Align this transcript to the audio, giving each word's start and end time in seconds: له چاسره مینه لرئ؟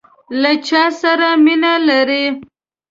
له 0.41 0.51
چاسره 0.67 1.29
مینه 1.43 1.73
لرئ؟ 1.87 2.25